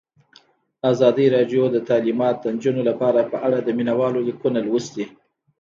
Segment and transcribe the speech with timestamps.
[0.91, 5.05] ازادي راډیو د تعلیمات د نجونو لپاره په اړه د مینه والو لیکونه لوستي.